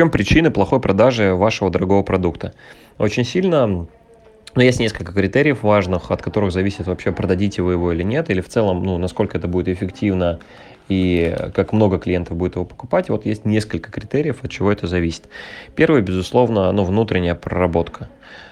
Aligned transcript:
чем 0.00 0.10
причина 0.10 0.50
плохой 0.50 0.80
продажи 0.80 1.34
вашего 1.34 1.68
дорогого 1.68 2.02
продукта? 2.02 2.54
Очень 2.96 3.22
сильно 3.24 3.86
но 4.54 4.62
есть 4.62 4.80
несколько 4.80 5.12
критериев 5.12 5.62
важных, 5.62 6.10
от 6.10 6.22
которых 6.22 6.52
зависит 6.52 6.86
вообще, 6.86 7.12
продадите 7.12 7.60
вы 7.60 7.72
его 7.72 7.92
или 7.92 8.02
нет, 8.02 8.30
или 8.30 8.40
в 8.40 8.48
целом, 8.48 8.82
ну, 8.82 8.96
насколько 8.96 9.36
это 9.36 9.46
будет 9.46 9.68
эффективно 9.68 10.38
и 10.88 11.36
как 11.54 11.74
много 11.74 11.98
клиентов 11.98 12.38
будет 12.38 12.54
его 12.54 12.64
покупать. 12.64 13.10
Вот 13.10 13.26
есть 13.26 13.44
несколько 13.44 13.92
критериев, 13.92 14.42
от 14.42 14.50
чего 14.50 14.72
это 14.72 14.86
зависит. 14.86 15.28
Первый, 15.76 16.00
безусловно, 16.00 16.72
ну, 16.72 16.84
внутренняя 16.84 17.34
проработка 17.34 18.08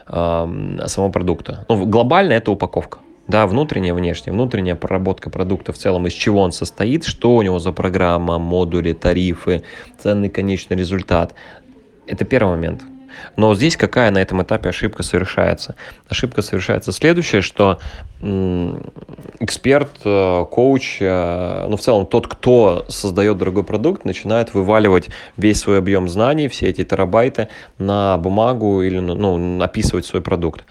э, 0.07 0.79
самого 0.87 1.11
продукта. 1.11 1.65
Ну, 1.71 1.87
глобально 1.87 2.35
это 2.35 2.51
упаковка. 2.51 2.99
Да, 3.29 3.47
внутренняя, 3.47 3.93
внешняя. 3.93 4.33
Внутренняя 4.33 4.75
проработка 4.75 5.29
продукта 5.29 5.73
в 5.73 5.79
целом, 5.79 6.07
из 6.07 6.15
чего 6.15 6.41
он 6.41 6.51
состоит, 6.51 7.05
что 7.05 7.37
у 7.37 7.43
него 7.43 7.59
за 7.59 7.73
программа, 7.73 8.39
модули, 8.39 8.95
тарифы, 8.95 9.63
ценный 9.99 10.31
конечный 10.31 10.77
результат. 10.77 11.35
Это 12.07 12.25
первый 12.25 12.57
момент. 12.57 12.83
Но 13.37 13.55
здесь 13.55 13.77
какая 13.77 14.11
на 14.11 14.19
этом 14.19 14.43
этапе 14.43 14.69
ошибка 14.69 15.03
совершается? 15.03 15.75
Ошибка 16.09 16.43
совершается 16.43 16.93
следующая, 16.93 17.41
что 17.41 17.79
эксперт, 19.41 19.91
э, 20.05 20.45
коуч, 20.51 20.99
э, 21.01 21.67
ну 21.69 21.77
в 21.77 21.81
целом 21.81 22.07
тот, 22.07 22.27
кто 22.27 22.85
создает 22.89 23.39
дорогой 23.39 23.63
продукт, 23.63 24.05
начинает 24.05 24.55
вываливать 24.55 25.09
весь 25.37 25.61
свой 25.61 25.79
объем 25.79 26.09
знаний, 26.09 26.49
все 26.49 26.67
эти 26.67 26.83
терабайты 26.85 27.49
на 27.79 28.19
бумагу 28.19 28.83
или 28.83 28.99
ну, 28.99 29.63
описывать 29.63 30.05
свой 30.05 30.21
продукт. 30.21 30.65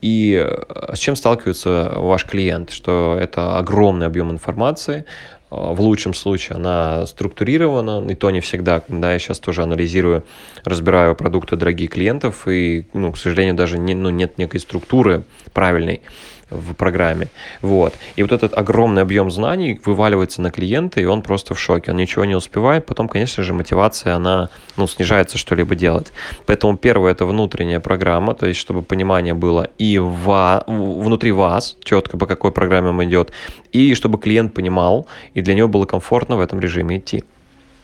И 0.00 0.44
э, 0.44 0.94
с 0.94 0.98
чем 0.98 1.16
сталкивается 1.16 1.92
ваш 1.96 2.24
клиент? 2.24 2.70
Что 2.70 3.16
это 3.20 3.58
огромный 3.58 4.06
объем 4.06 4.30
информации, 4.30 5.04
в 5.50 5.80
лучшем 5.80 6.14
случае 6.14 6.56
она 6.56 7.06
структурирована, 7.06 8.06
и 8.08 8.14
то 8.14 8.30
не 8.30 8.40
всегда, 8.40 8.82
да, 8.88 9.12
я 9.12 9.18
сейчас 9.18 9.38
тоже 9.38 9.62
анализирую, 9.62 10.24
разбираю 10.64 11.14
продукты 11.14 11.56
дорогих 11.56 11.90
клиентов, 11.90 12.46
и, 12.46 12.86
ну, 12.92 13.12
к 13.12 13.18
сожалению, 13.18 13.54
даже 13.54 13.78
не, 13.78 13.94
ну, 13.94 14.10
нет 14.10 14.38
некой 14.38 14.60
структуры 14.60 15.24
правильной 15.52 16.02
в 16.50 16.74
программе. 16.74 17.28
Вот. 17.62 17.94
И 18.16 18.22
вот 18.22 18.32
этот 18.32 18.56
огромный 18.56 19.02
объем 19.02 19.30
знаний 19.30 19.80
вываливается 19.84 20.42
на 20.42 20.50
клиента, 20.50 21.00
и 21.00 21.04
он 21.04 21.22
просто 21.22 21.54
в 21.54 21.60
шоке, 21.60 21.90
он 21.90 21.98
ничего 21.98 22.24
не 22.24 22.34
успевает. 22.34 22.86
Потом, 22.86 23.08
конечно 23.08 23.42
же, 23.42 23.52
мотивация, 23.52 24.14
она 24.14 24.48
ну, 24.76 24.86
снижается 24.86 25.38
что-либо 25.38 25.74
делать. 25.74 26.12
Поэтому 26.46 26.76
первое– 26.76 27.12
это 27.12 27.26
внутренняя 27.26 27.80
программа, 27.80 28.34
то 28.34 28.46
есть 28.46 28.60
чтобы 28.60 28.82
понимание 28.82 29.34
было 29.34 29.68
и 29.78 29.98
во, 29.98 30.64
внутри 30.66 31.32
вас, 31.32 31.76
четко 31.84 32.16
по 32.16 32.26
какой 32.26 32.52
программе 32.52 32.90
он 32.90 33.04
идет, 33.04 33.32
и 33.72 33.94
чтобы 33.94 34.18
клиент 34.18 34.54
понимал, 34.54 35.06
и 35.34 35.42
для 35.42 35.54
него 35.54 35.68
было 35.68 35.84
комфортно 35.84 36.36
в 36.36 36.40
этом 36.40 36.60
режиме 36.60 36.98
идти. 36.98 37.24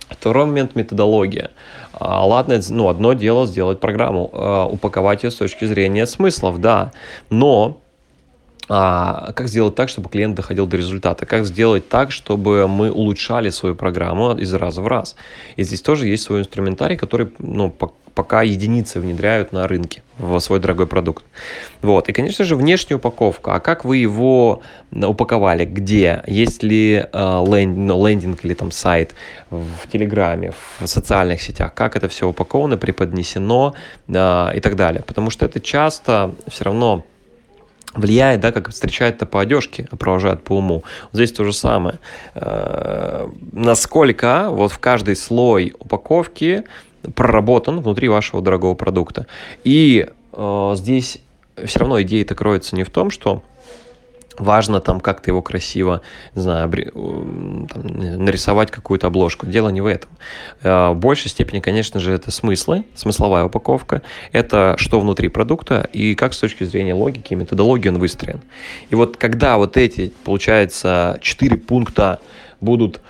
Второй 0.08 0.46
момент– 0.46 0.74
методология. 0.74 1.50
А, 1.92 2.26
ладно, 2.26 2.60
ну, 2.68 2.88
одно 2.88 3.14
дело 3.14 3.46
сделать 3.46 3.80
программу, 3.80 4.30
а, 4.32 4.66
упаковать 4.66 5.24
ее 5.24 5.30
с 5.30 5.36
точки 5.36 5.64
зрения 5.64 6.06
смыслов, 6.06 6.60
да, 6.60 6.92
но 7.30 7.80
а, 8.68 9.32
как 9.32 9.48
сделать 9.48 9.74
так, 9.74 9.88
чтобы 9.88 10.08
клиент 10.08 10.34
доходил 10.34 10.66
до 10.66 10.76
результата? 10.76 11.26
Как 11.26 11.44
сделать 11.44 11.88
так, 11.88 12.12
чтобы 12.12 12.66
мы 12.68 12.90
улучшали 12.90 13.50
свою 13.50 13.74
программу 13.74 14.32
из 14.36 14.52
раза 14.54 14.80
в 14.80 14.86
раз? 14.86 15.16
И 15.56 15.64
здесь 15.64 15.82
тоже 15.82 16.06
есть 16.06 16.22
свой 16.22 16.40
инструментарий, 16.40 16.96
который 16.96 17.28
ну, 17.38 17.74
пока 18.14 18.42
единицы 18.42 19.00
внедряют 19.00 19.52
на 19.52 19.66
рынке 19.66 20.02
в 20.18 20.38
свой 20.38 20.60
дорогой 20.60 20.86
продукт. 20.86 21.24
Вот. 21.82 22.08
И, 22.08 22.12
конечно 22.12 22.44
же, 22.44 22.56
внешняя 22.56 22.96
упаковка. 22.96 23.54
А 23.54 23.60
как 23.60 23.84
вы 23.84 23.96
его 23.96 24.62
упаковали? 24.92 25.64
Где? 25.64 26.22
Есть 26.26 26.62
ли 26.62 27.04
э, 27.12 27.44
ленд, 27.46 27.76
ну, 27.76 28.06
лендинг 28.06 28.44
или 28.44 28.54
там 28.54 28.70
сайт 28.70 29.14
в 29.50 29.88
Телеграме, 29.92 30.52
в 30.78 30.86
социальных 30.86 31.42
сетях? 31.42 31.74
Как 31.74 31.96
это 31.96 32.08
все 32.08 32.28
упаковано, 32.28 32.76
преподнесено 32.76 33.74
э, 34.06 34.12
и 34.56 34.60
так 34.60 34.76
далее? 34.76 35.02
Потому 35.02 35.30
что 35.30 35.44
это 35.46 35.60
часто 35.60 36.34
все 36.48 36.64
равно 36.64 37.04
влияет, 37.94 38.40
да, 38.40 38.52
как 38.52 38.70
встречают-то 38.70 39.26
по 39.26 39.40
одежке, 39.40 39.88
а 39.90 39.96
провожают 39.96 40.42
по 40.42 40.58
уму. 40.58 40.84
Здесь 41.12 41.32
то 41.32 41.44
же 41.44 41.52
самое. 41.52 41.98
Э, 42.34 43.28
насколько 43.52 44.48
вот 44.50 44.72
в 44.72 44.78
каждый 44.78 45.16
слой 45.16 45.74
упаковки 45.78 46.64
проработан 47.14 47.80
внутри 47.80 48.08
вашего 48.08 48.42
дорогого 48.42 48.74
продукта. 48.74 49.26
И 49.64 50.08
э, 50.32 50.72
здесь 50.76 51.18
все 51.64 51.78
равно 51.78 52.02
идея-то 52.02 52.34
кроется 52.34 52.76
не 52.76 52.84
в 52.84 52.90
том, 52.90 53.10
что 53.10 53.42
важно 54.38 54.80
там 54.80 55.00
как-то 55.00 55.30
его 55.30 55.42
красиво, 55.42 56.02
не 56.34 56.42
знаю, 56.42 56.70
там, 56.72 57.86
нарисовать 58.24 58.70
какую-то 58.70 59.06
обложку. 59.06 59.46
Дело 59.46 59.68
не 59.68 59.80
в 59.80 59.86
этом. 59.86 60.10
Э, 60.62 60.90
в 60.90 60.96
большей 60.96 61.30
степени, 61.30 61.60
конечно 61.60 62.00
же, 62.00 62.12
это 62.12 62.30
смыслы, 62.30 62.84
смысловая 62.94 63.44
упаковка, 63.44 64.02
это 64.32 64.74
что 64.78 65.00
внутри 65.00 65.28
продукта 65.28 65.88
и 65.92 66.14
как 66.14 66.34
с 66.34 66.38
точки 66.38 66.64
зрения 66.64 66.94
логики 66.94 67.32
и 67.32 67.36
методологии 67.36 67.88
он 67.88 67.98
выстроен. 67.98 68.40
И 68.90 68.94
вот 68.94 69.16
когда 69.16 69.56
вот 69.56 69.76
эти, 69.76 70.12
получается, 70.24 71.18
четыре 71.20 71.56
пункта 71.56 72.20
будут 72.60 73.00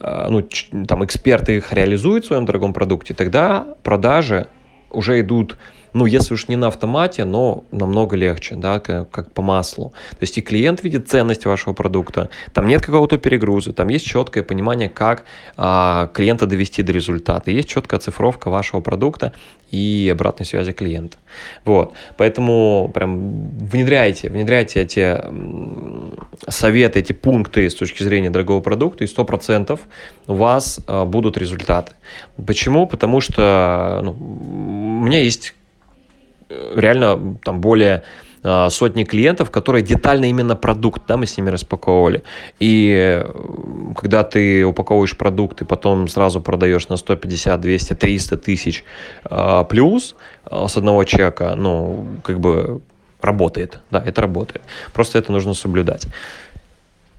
э, 0.00 0.26
ну, 0.28 0.46
там 0.86 1.04
эксперты 1.04 1.56
их 1.56 1.72
реализуют 1.72 2.24
в 2.24 2.28
своем 2.28 2.46
дорогом 2.46 2.72
продукте, 2.72 3.14
тогда 3.14 3.66
продажи 3.82 4.46
уже 4.90 5.20
идут 5.20 5.56
ну, 5.92 6.06
если 6.06 6.34
уж 6.34 6.48
не 6.48 6.56
на 6.56 6.68
автомате, 6.68 7.24
но 7.24 7.64
намного 7.70 8.16
легче, 8.16 8.54
да, 8.56 8.80
как, 8.80 9.10
как 9.10 9.32
по 9.32 9.42
маслу. 9.42 9.92
То 10.10 10.18
есть 10.22 10.38
и 10.38 10.40
клиент 10.40 10.82
видит 10.82 11.08
ценность 11.08 11.44
вашего 11.44 11.74
продукта, 11.74 12.30
там 12.52 12.66
нет 12.66 12.82
какого-то 12.82 13.18
перегруза, 13.18 13.72
там 13.72 13.88
есть 13.88 14.06
четкое 14.06 14.42
понимание, 14.42 14.88
как 14.88 15.24
а, 15.56 16.08
клиента 16.14 16.46
довести 16.46 16.82
до 16.82 16.92
результата, 16.92 17.50
есть 17.50 17.68
четкая 17.68 18.00
цифровка 18.00 18.48
вашего 18.50 18.80
продукта 18.80 19.32
и 19.70 20.08
обратной 20.12 20.46
связи 20.46 20.72
клиента. 20.72 21.16
Вот, 21.64 21.94
поэтому 22.16 22.90
прям 22.92 23.48
внедряйте, 23.58 24.28
внедряйте 24.28 24.82
эти 24.82 25.18
советы, 26.48 27.00
эти 27.00 27.12
пункты 27.12 27.68
с 27.68 27.74
точки 27.74 28.02
зрения 28.02 28.30
дорогого 28.30 28.60
продукта, 28.60 29.04
и 29.04 29.06
100% 29.06 29.78
у 30.26 30.34
вас 30.34 30.80
а, 30.86 31.04
будут 31.04 31.36
результаты. 31.36 31.92
Почему? 32.46 32.86
Потому 32.86 33.20
что 33.20 34.00
ну, 34.02 34.12
у 34.12 35.04
меня 35.04 35.20
есть 35.20 35.54
реально 36.74 37.38
там 37.44 37.60
более 37.60 38.02
а, 38.44 38.70
сотни 38.70 39.04
клиентов, 39.04 39.50
которые 39.50 39.82
детально 39.82 40.24
именно 40.24 40.56
продукт, 40.56 41.02
да, 41.06 41.16
мы 41.16 41.26
с 41.26 41.36
ними 41.36 41.50
распаковывали. 41.50 42.24
И 42.58 42.92
э, 42.92 43.94
когда 43.96 44.24
ты 44.24 44.64
упаковываешь 44.64 45.16
продукт 45.16 45.62
и 45.62 45.64
потом 45.64 46.08
сразу 46.08 46.40
продаешь 46.40 46.88
на 46.88 46.96
150, 46.96 47.60
200, 47.60 47.94
300 47.94 48.36
тысяч 48.38 48.84
э, 49.30 49.64
плюс 49.68 50.16
э, 50.50 50.66
с 50.68 50.76
одного 50.76 51.04
чека, 51.04 51.54
ну, 51.54 52.06
как 52.24 52.40
бы 52.40 52.80
работает, 53.20 53.78
да, 53.92 54.02
это 54.04 54.20
работает. 54.20 54.62
Просто 54.92 55.18
это 55.18 55.30
нужно 55.30 55.54
соблюдать. 55.54 56.08